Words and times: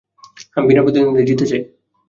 আমি 0.55 0.65
বিনা 0.67 0.81
প্রতিদ্বন্দ্বিতায় 0.83 1.27
জিততে 1.29 1.45
চাই। 1.49 1.61